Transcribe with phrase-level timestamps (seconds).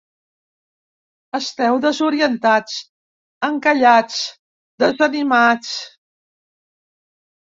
[1.39, 2.79] Esteu desorientats,
[3.49, 4.17] encallats,
[4.85, 5.75] desanimats.